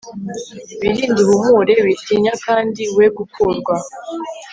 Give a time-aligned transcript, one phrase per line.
[0.83, 3.75] wirinde uhumure, witinya kandi we gukurwa